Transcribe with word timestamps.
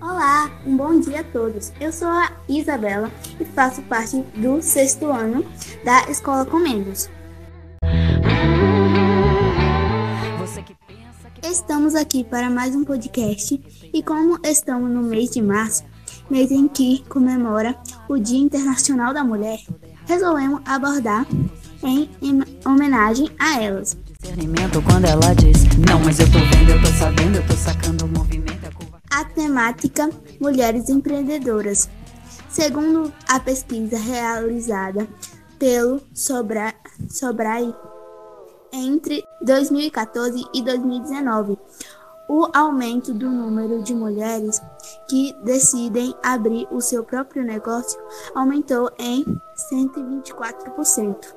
Olá, 0.00 0.50
um 0.66 0.76
bom 0.76 0.98
dia 0.98 1.20
a 1.20 1.24
todos. 1.24 1.72
Eu 1.80 1.92
sou 1.92 2.08
a 2.08 2.32
Isabela 2.48 3.08
e 3.38 3.44
faço 3.44 3.82
parte 3.82 4.20
do 4.36 4.60
sexto 4.60 5.06
ano 5.06 5.44
da 5.84 6.10
Escola 6.10 6.44
Comendos. 6.44 7.08
Estamos 11.42 11.94
aqui 11.94 12.24
para 12.24 12.50
mais 12.50 12.74
um 12.74 12.84
podcast 12.84 13.60
e 13.92 14.02
como 14.02 14.40
estamos 14.44 14.90
no 14.90 15.02
mês 15.02 15.30
de 15.30 15.40
março, 15.40 15.84
mês 16.34 16.50
em 16.50 16.66
que 16.66 17.04
comemora 17.08 17.78
o 18.08 18.18
Dia 18.18 18.40
Internacional 18.40 19.14
da 19.14 19.22
Mulher, 19.22 19.60
resolvemos 20.04 20.60
abordar 20.66 21.24
em 21.80 22.10
homenagem 22.66 23.30
a 23.38 23.62
elas. 23.62 23.96
A 29.12 29.24
temática 29.26 30.10
Mulheres 30.40 30.88
Empreendedoras. 30.88 31.88
Segundo 32.48 33.12
a 33.28 33.38
pesquisa 33.38 33.96
realizada 33.96 35.06
pelo 35.56 36.00
Sobra, 36.12 36.74
Sobrai 37.08 37.72
entre 38.72 39.22
2014 39.42 40.44
e 40.52 40.62
2019, 40.64 41.56
o 42.28 42.48
aumento 42.52 43.12
do 43.12 43.28
número 43.28 43.82
de 43.82 43.94
mulheres 43.94 44.60
que 45.08 45.34
decidem 45.42 46.14
abrir 46.22 46.66
o 46.70 46.80
seu 46.80 47.04
próprio 47.04 47.44
negócio 47.44 48.00
aumentou 48.34 48.90
em 48.98 49.24
124%. 49.70 51.34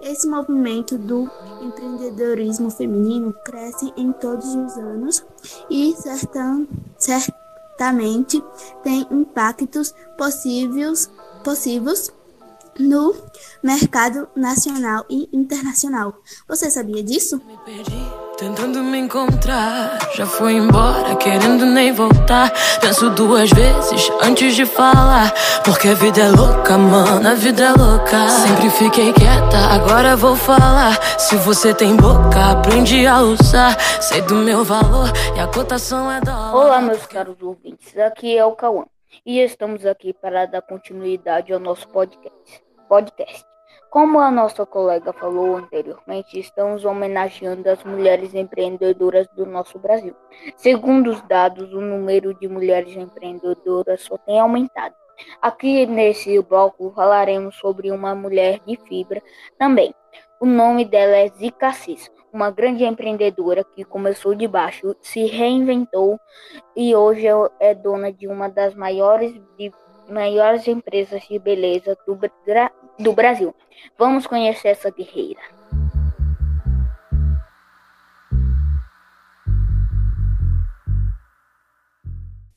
Esse 0.00 0.28
movimento 0.28 0.98
do 0.98 1.30
empreendedorismo 1.62 2.70
feminino 2.70 3.32
cresce 3.44 3.92
em 3.96 4.12
todos 4.12 4.54
os 4.54 4.76
anos 4.76 5.24
e 5.70 5.94
certamente 6.98 8.44
tem 8.82 9.06
impactos 9.10 9.94
possíveis, 10.18 11.10
possíveis 11.42 12.12
no 12.78 13.14
mercado 13.62 14.28
nacional 14.36 15.06
e 15.08 15.28
internacional. 15.32 16.14
Você 16.46 16.70
sabia 16.70 17.02
disso? 17.02 17.40
Me 17.46 17.56
perdi, 17.64 18.25
tentando 18.36 18.82
me 18.82 18.98
encontrar. 18.98 19.98
Já 20.14 20.26
fui 20.26 20.54
embora, 20.54 21.16
querendo 21.16 21.64
nem 21.64 21.92
voltar. 21.92 22.52
Penso 22.80 23.10
duas 23.10 23.50
vezes 23.50 24.10
antes 24.22 24.54
de 24.54 24.66
falar. 24.66 25.32
Porque 25.64 25.88
a 25.88 25.94
vida 25.94 26.20
é 26.20 26.28
louca, 26.28 26.76
mano, 26.76 27.28
a 27.28 27.34
vida 27.34 27.64
é 27.64 27.72
louca. 27.72 28.28
Sempre 28.28 28.70
fiquei 28.70 29.12
quieta, 29.12 29.58
agora 29.70 30.16
vou 30.16 30.36
falar. 30.36 31.00
Se 31.18 31.36
você 31.36 31.74
tem 31.74 31.96
boca, 31.96 32.52
aprende 32.52 33.06
a 33.06 33.20
usar. 33.20 33.78
Sei 34.00 34.20
do 34.22 34.36
meu 34.36 34.64
valor 34.64 35.10
e 35.36 35.40
a 35.40 35.46
cotação 35.46 36.10
é 36.10 36.20
dólar. 36.20 36.54
Olá, 36.54 36.80
meus 36.80 37.06
caros 37.06 37.36
ouvintes, 37.40 37.96
aqui 37.98 38.36
é 38.36 38.44
o 38.44 38.52
Cauã. 38.52 38.84
E 39.24 39.40
estamos 39.40 39.86
aqui 39.86 40.12
para 40.12 40.46
dar 40.46 40.62
continuidade 40.62 41.52
ao 41.52 41.58
nosso 41.58 41.88
podcast 41.88 42.66
podcast. 42.88 43.55
Como 43.96 44.20
a 44.20 44.30
nossa 44.30 44.66
colega 44.66 45.10
falou 45.10 45.56
anteriormente, 45.56 46.38
estamos 46.38 46.84
homenageando 46.84 47.66
as 47.70 47.82
mulheres 47.82 48.34
empreendedoras 48.34 49.26
do 49.28 49.46
nosso 49.46 49.78
Brasil. 49.78 50.14
Segundo 50.54 51.08
os 51.08 51.22
dados, 51.22 51.72
o 51.72 51.80
número 51.80 52.34
de 52.34 52.46
mulheres 52.46 52.94
empreendedoras 52.94 54.02
só 54.02 54.18
tem 54.18 54.38
aumentado. 54.38 54.94
Aqui 55.40 55.86
nesse 55.86 56.38
bloco 56.42 56.92
falaremos 56.94 57.56
sobre 57.56 57.90
uma 57.90 58.14
mulher 58.14 58.60
de 58.66 58.76
fibra 58.86 59.22
também. 59.58 59.94
O 60.38 60.44
nome 60.44 60.84
dela 60.84 61.16
é 61.16 61.28
Zica 61.30 61.72
Cis, 61.72 62.10
uma 62.30 62.50
grande 62.50 62.84
empreendedora 62.84 63.64
que 63.64 63.82
começou 63.82 64.34
de 64.34 64.46
baixo, 64.46 64.94
se 65.00 65.24
reinventou 65.24 66.20
e 66.76 66.94
hoje 66.94 67.28
é 67.58 67.74
dona 67.74 68.12
de 68.12 68.28
uma 68.28 68.50
das 68.50 68.74
maiores 68.74 69.32
de 69.56 69.72
maiores 70.06 70.68
empresas 70.68 71.22
de 71.22 71.38
beleza 71.38 71.96
do, 72.06 72.14
do 72.98 73.12
Brasil. 73.12 73.54
Vamos 73.98 74.26
conhecer 74.26 74.68
essa 74.68 74.90
guerreira. 74.90 75.40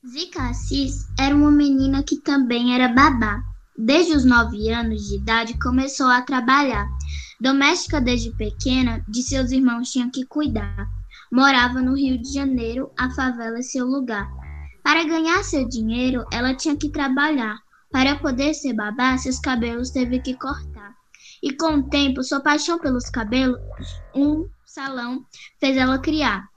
Zica 0.06 0.48
Assis 0.48 1.06
era 1.18 1.34
uma 1.34 1.50
menina 1.50 2.02
que 2.02 2.16
também 2.16 2.74
era 2.74 2.88
babá. 2.88 3.42
Desde 3.78 4.12
os 4.12 4.24
nove 4.24 4.68
anos 4.68 5.08
de 5.08 5.16
idade 5.16 5.58
começou 5.58 6.08
a 6.08 6.22
trabalhar. 6.22 6.86
Doméstica 7.40 8.00
desde 8.00 8.30
pequena, 8.36 9.04
de 9.08 9.22
seus 9.22 9.50
irmãos 9.52 9.90
tinha 9.90 10.10
que 10.10 10.26
cuidar. 10.26 10.86
Morava 11.32 11.80
no 11.80 11.96
Rio 11.96 12.20
de 12.20 12.32
Janeiro, 12.32 12.90
a 12.98 13.08
favela 13.10 13.58
é 13.58 13.62
seu 13.62 13.86
lugar. 13.86 14.28
Para 14.82 15.04
ganhar 15.04 15.44
seu 15.44 15.66
dinheiro, 15.68 16.26
ela 16.32 16.54
tinha 16.54 16.76
que 16.76 16.90
trabalhar. 16.90 17.56
Para 17.90 18.16
poder 18.18 18.54
ser 18.54 18.74
babá, 18.74 19.18
seus 19.18 19.38
cabelos 19.40 19.90
teve 19.90 20.20
que 20.20 20.34
cortar. 20.34 20.94
E 21.42 21.52
com 21.56 21.76
o 21.76 21.88
tempo, 21.88 22.22
sua 22.22 22.40
paixão 22.40 22.78
pelos 22.78 23.10
cabelos, 23.10 23.60
um 24.14 24.48
salão 24.64 25.24
fez 25.58 25.76
ela 25.76 25.98
criar 25.98 26.48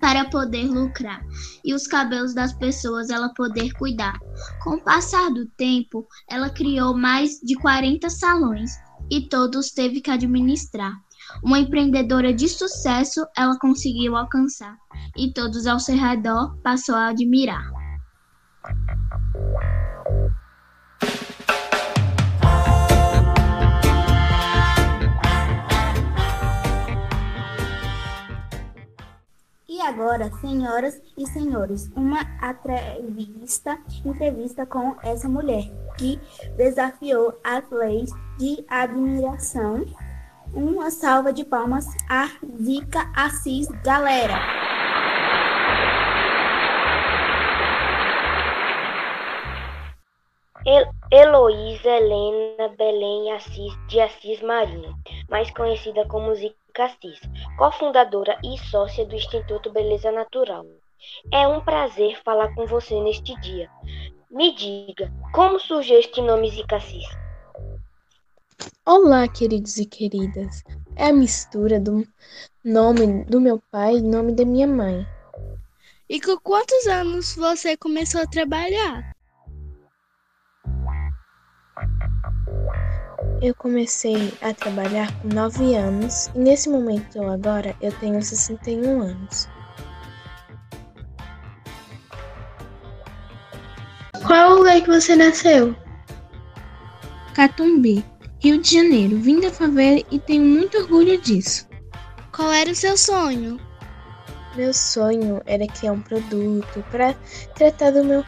para 0.00 0.28
poder 0.28 0.66
lucrar 0.66 1.22
e 1.64 1.74
os 1.74 1.86
cabelos 1.86 2.34
das 2.34 2.52
pessoas 2.52 3.10
ela 3.10 3.32
poder 3.34 3.72
cuidar. 3.74 4.18
Com 4.62 4.76
o 4.76 4.80
passar 4.82 5.30
do 5.30 5.46
tempo, 5.56 6.06
ela 6.28 6.50
criou 6.50 6.96
mais 6.96 7.40
de 7.40 7.54
40 7.56 8.10
salões 8.10 8.70
e 9.10 9.28
todos 9.28 9.70
teve 9.70 10.00
que 10.00 10.10
administrar. 10.10 10.92
Uma 11.42 11.58
empreendedora 11.58 12.32
de 12.32 12.48
sucesso 12.48 13.26
ela 13.36 13.58
conseguiu 13.58 14.16
alcançar 14.16 14.76
e 15.16 15.32
todos 15.32 15.66
ao 15.66 15.80
seu 15.80 15.96
redor 15.96 16.56
passou 16.62 16.94
a 16.94 17.08
admirar. 17.08 17.70
Agora, 30.16 30.30
senhoras 30.40 31.02
e 31.16 31.26
senhores, 31.26 31.90
uma 31.94 32.22
entrevista, 32.42 33.78
entrevista 34.04 34.64
com 34.64 34.96
essa 35.02 35.28
mulher 35.28 35.64
que 35.98 36.18
desafiou 36.56 37.38
as 37.44 37.68
leis 37.70 38.10
de 38.38 38.64
admiração 38.68 39.84
uma 40.54 40.90
salva 40.90 41.32
de 41.32 41.44
palmas 41.44 41.86
a 42.08 42.28
Zica 42.62 43.10
Assis, 43.14 43.68
galera! 43.84 44.34
Heloísa 51.12 51.88
Helena 51.88 52.68
Belém 52.76 53.32
Assis 53.32 53.72
de 53.86 54.00
Assis 54.00 54.40
Marinho, 54.42 54.94
mais 55.28 55.50
conhecida 55.50 56.06
como 56.06 56.34
Zica 56.34 56.65
Assis, 56.84 57.20
cofundadora 57.56 58.38
e 58.44 58.58
sócia 58.70 59.06
do 59.06 59.14
Instituto 59.14 59.70
Beleza 59.70 60.12
Natural. 60.12 60.64
É 61.32 61.48
um 61.48 61.60
prazer 61.60 62.20
falar 62.22 62.54
com 62.54 62.66
você 62.66 63.00
neste 63.00 63.38
dia. 63.40 63.70
Me 64.30 64.54
diga, 64.54 65.12
como 65.32 65.58
surgiu 65.58 65.98
este 65.98 66.20
nome 66.20 66.50
Zica 66.50 66.76
Assis? 66.76 67.06
Olá, 68.84 69.26
queridos 69.26 69.78
e 69.78 69.86
queridas. 69.86 70.62
É 70.94 71.06
a 71.06 71.12
mistura 71.12 71.80
do 71.80 72.06
nome 72.64 73.24
do 73.24 73.40
meu 73.40 73.60
pai 73.70 73.96
e 73.96 74.02
nome 74.02 74.32
da 74.32 74.44
minha 74.44 74.66
mãe. 74.66 75.06
E 76.08 76.20
com 76.20 76.36
quantos 76.38 76.86
anos 76.86 77.34
você 77.34 77.76
começou 77.76 78.20
a 78.20 78.26
trabalhar? 78.26 79.15
Eu 83.42 83.54
comecei 83.54 84.32
a 84.40 84.54
trabalhar 84.54 85.12
com 85.20 85.28
9 85.28 85.74
anos 85.74 86.28
e 86.34 86.38
nesse 86.38 86.70
momento 86.70 87.22
agora 87.22 87.76
eu 87.82 87.92
tenho 88.00 88.22
61 88.22 89.02
anos. 89.02 89.48
Qual 94.26 94.38
é 94.38 94.46
o 94.46 94.58
lugar 94.58 94.80
que 94.80 94.88
você 94.88 95.14
nasceu? 95.14 95.76
Catumbi. 97.34 98.04
Rio 98.40 98.60
de 98.60 98.74
Janeiro. 98.74 99.18
Vim 99.18 99.40
da 99.40 99.50
favela 99.50 100.00
e 100.10 100.18
tenho 100.18 100.44
muito 100.44 100.78
orgulho 100.78 101.20
disso. 101.20 101.68
Qual 102.34 102.50
era 102.50 102.70
o 102.70 102.74
seu 102.74 102.96
sonho? 102.96 103.60
Meu 104.56 104.72
sonho 104.72 105.42
era 105.44 105.66
criar 105.66 105.92
um 105.92 106.00
produto 106.00 106.84
para 106.90 107.14
tratar 107.54 107.90
do 107.90 108.02
meu 108.02 108.24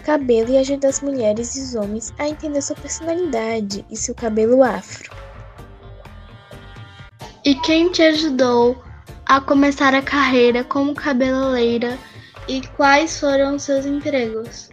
cabelo 0.00 0.50
e 0.50 0.58
ajudar 0.58 0.88
as 0.88 1.00
mulheres 1.00 1.54
e 1.54 1.60
os 1.60 1.74
homens 1.74 2.12
a 2.18 2.28
entender 2.28 2.60
sua 2.62 2.76
personalidade 2.76 3.84
e 3.90 3.96
seu 3.96 4.14
cabelo 4.14 4.62
afro. 4.62 5.10
E 7.44 7.54
quem 7.54 7.90
te 7.90 8.02
ajudou 8.02 8.82
a 9.26 9.40
começar 9.40 9.94
a 9.94 10.02
carreira 10.02 10.64
como 10.64 10.94
cabeleireira 10.94 11.96
e 12.48 12.60
quais 12.76 13.20
foram 13.20 13.58
seus 13.58 13.86
empregos? 13.86 14.68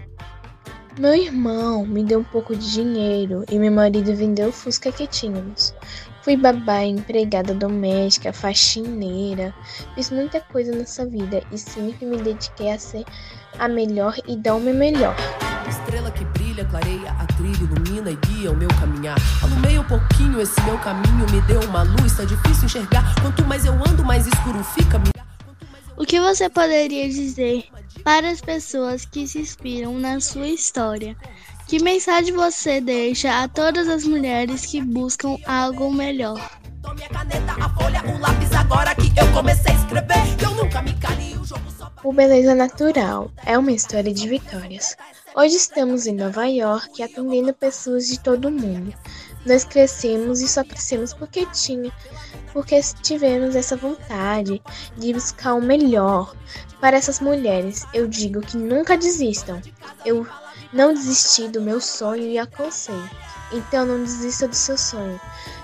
Meu 0.99 1.13
irmão 1.13 1.85
me 1.85 2.03
deu 2.03 2.21
um 2.21 2.23
pouco 2.23 2.55
de 2.55 2.73
dinheiro 2.73 3.45
e 3.51 3.59
meu 3.59 3.71
marido 3.71 4.15
vendeu 4.15 4.49
o 4.49 4.51
Fusca 4.51 4.91
que 4.91 5.05
tínhamos. 5.05 5.75
Fui 6.23 6.35
babá, 6.35 6.83
empregada 6.83 7.53
doméstica, 7.53 8.33
faxineira, 8.33 9.53
fiz 9.93 10.09
muita 10.09 10.41
coisa 10.41 10.75
nessa 10.75 11.05
vida 11.05 11.41
e 11.51 11.57
sempre 11.57 12.03
me 12.05 12.17
dediquei 12.17 12.71
a 12.71 12.79
ser 12.79 13.05
a 13.59 13.67
melhor 13.67 14.15
e 14.27 14.35
meu 14.35 14.73
melhor. 14.73 15.15
Estrela 15.67 16.11
que 16.11 16.23
brilha, 16.25 16.65
clareia 16.65 17.11
a 17.11 17.25
trilha, 17.25 17.63
ilumina 17.63 18.11
e 18.11 18.15
guia 18.27 18.51
o 18.51 18.55
meu 18.55 18.69
caminhar. 18.79 19.17
Alumei 19.43 19.77
um 19.77 19.83
pouquinho 19.83 20.39
esse 20.39 20.59
meu 20.61 20.77
caminho, 20.79 21.25
me 21.31 21.41
deu 21.41 21.59
uma 21.61 21.83
luz, 21.83 22.15
tá 22.15 22.23
difícil 22.23 22.65
enxergar. 22.65 23.15
Quanto 23.21 23.43
mais 23.45 23.65
eu 23.65 23.73
ando, 23.73 24.03
mais 24.03 24.27
escuro 24.27 24.63
fica. 24.63 25.01
O 25.97 26.05
que 26.05 26.19
você 26.19 26.49
poderia 26.49 27.09
dizer 27.09 27.65
para 28.03 28.29
as 28.29 28.39
pessoas 28.39 29.05
que 29.05 29.27
se 29.27 29.39
inspiram 29.39 29.97
na 29.97 30.19
sua 30.19 30.47
história? 30.47 31.17
Que 31.67 31.83
mensagem 31.83 32.33
você 32.33 32.79
deixa 32.79 33.43
a 33.43 33.47
todas 33.47 33.89
as 33.89 34.05
mulheres 34.05 34.65
que 34.65 34.81
buscam 34.81 35.37
algo 35.45 35.91
melhor? 35.91 36.39
O 36.83 36.95
Beleza 42.03 42.55
Natural 42.55 43.29
é 43.45 43.57
uma 43.57 43.71
história 43.71 44.13
de 44.13 44.27
vitórias. 44.27 44.95
Hoje 45.35 45.55
estamos 45.55 46.07
em 46.07 46.15
Nova 46.15 46.45
York 46.45 47.03
atendendo 47.03 47.53
pessoas 47.53 48.07
de 48.07 48.19
todo 48.19 48.47
o 48.47 48.51
mundo. 48.51 48.93
Nós 49.45 49.63
crescemos 49.63 50.39
e 50.41 50.47
só 50.47 50.63
crescemos 50.63 51.13
porque 51.13 51.45
tinha, 51.47 51.91
porque 52.53 52.79
tivemos 53.01 53.55
essa 53.55 53.75
vontade 53.75 54.61
de 54.97 55.13
buscar 55.13 55.55
o 55.55 55.61
melhor 55.61 56.35
para 56.79 56.97
essas 56.97 57.19
mulheres. 57.19 57.85
Eu 57.93 58.07
digo 58.07 58.41
que 58.41 58.57
nunca 58.57 58.97
desistam. 58.97 59.61
Eu 60.05 60.25
não 60.73 60.93
desisti 60.93 61.47
do 61.47 61.61
meu 61.61 61.81
sonho 61.81 62.23
e 62.23 62.37
aconselho. 62.37 63.09
Então 63.51 63.85
não 63.85 64.03
desista 64.03 64.47
do 64.47 64.55
seu 64.55 64.77
sonho, 64.77 65.19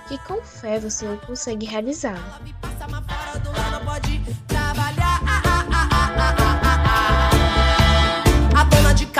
que 0.07 0.17
com 0.19 0.41
fé 0.41 0.79
você 0.79 1.05
consegue 1.25 1.65
realizá-lo. 1.65 2.72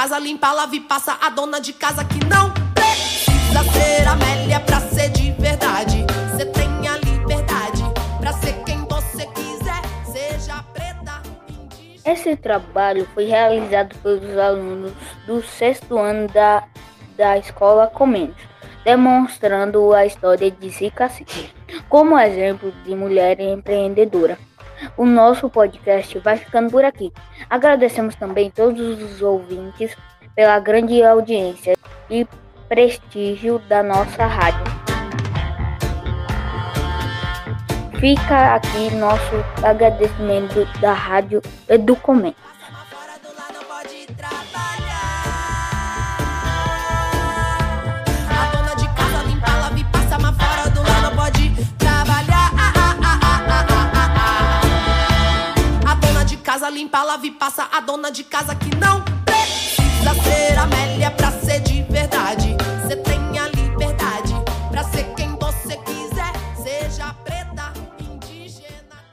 Casa 0.04 0.20
limpa, 0.20 0.50
e 0.74 0.80
passa. 0.82 1.18
A 1.22 1.30
dona 1.30 1.62
de 1.62 1.72
casa 1.72 2.04
que 2.04 2.26
não 2.26 2.52
precisa 2.74 3.64
ser 3.72 4.06
Amélia 4.06 4.60
pra 4.60 4.82
ser 4.82 5.08
de 5.12 5.32
verdade. 5.32 6.06
Você 6.30 6.46
tem 6.46 6.88
a 6.90 6.98
liberdade 6.98 7.84
pra 8.20 8.34
ser 8.34 8.52
quem 8.66 8.80
você 8.80 9.26
quiser, 9.28 9.82
seja 10.06 10.62
preta. 10.74 11.22
Esse 12.04 12.36
trabalho 12.36 13.08
foi 13.14 13.28
realizado 13.28 13.96
pelos 14.00 14.38
alunos 14.38 14.92
do 15.26 15.42
sexto 15.42 15.98
ano 15.98 16.28
da, 16.28 16.66
da 17.16 17.38
Escola 17.38 17.88
Comentos, 17.88 18.44
demonstrando 18.84 19.94
a 19.94 20.06
história 20.06 20.52
de 20.52 20.70
Zica 20.70 21.10
como 21.88 22.20
exemplo 22.20 22.74
de 22.84 22.94
mulher 22.94 23.40
empreendedora. 23.40 24.38
O 24.96 25.06
nosso 25.06 25.50
podcast 25.50 26.20
vai 26.20 26.38
ficando 26.38 26.70
por 26.70 26.86
aqui. 26.86 27.12
Agradecemos 27.50 28.16
também 28.16 28.52
todos 28.52 29.02
os 29.02 29.22
ouvintes 29.22 29.96
pela 30.36 30.60
grande 30.60 31.04
audiência 31.04 31.76
e 32.10 32.28
prestígio 32.70 33.60
da 33.68 33.82
nossa 33.82 34.26
rádio. 34.26 34.84
Fica 38.00 38.56
aqui 38.56 38.94
nosso 38.96 39.36
agradecimento 39.64 40.66
da 40.82 40.94
Rádio 40.94 41.42
Educomento. 41.70 42.36
Casa 56.54 56.70
limpa, 56.70 57.02
lava 57.02 57.26
e 57.26 57.32
passa. 57.32 57.68
A 57.72 57.80
dona 57.80 58.12
de 58.12 58.24
casa 58.24 58.54
que 58.54 58.76
não 58.76 59.04
precisa 59.26 60.14
ser 60.22 60.60
Amélia 60.60 61.10
pra 61.10 61.32
ser 61.32 61.62
de 61.62 61.73